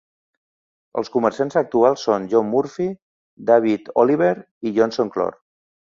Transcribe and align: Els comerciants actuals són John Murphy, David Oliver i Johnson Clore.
Els 1.01 1.11
comerciants 1.15 1.59
actuals 1.61 2.07
són 2.09 2.27
John 2.33 2.51
Murphy, 2.55 2.89
David 3.53 3.95
Oliver 4.07 4.35
i 4.71 4.77
Johnson 4.81 5.15
Clore. 5.17 5.43